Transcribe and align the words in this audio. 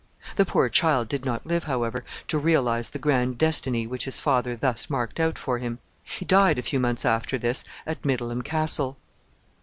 The 0.37 0.45
poor 0.47 0.67
child 0.67 1.09
did 1.09 1.25
not 1.25 1.45
live, 1.45 1.65
however, 1.65 2.03
to 2.29 2.39
realize 2.39 2.89
the 2.89 2.97
grand 2.97 3.37
destiny 3.37 3.85
which 3.85 4.05
his 4.05 4.19
father 4.19 4.55
thus 4.55 4.89
marked 4.89 5.19
out 5.19 5.37
for 5.37 5.59
him. 5.59 5.77
He 6.01 6.25
died 6.25 6.57
a 6.57 6.63
few 6.63 6.79
months 6.79 7.05
after 7.05 7.37
this 7.37 7.63
at 7.85 8.03
Middleham 8.03 8.41
Castle. 8.41 8.97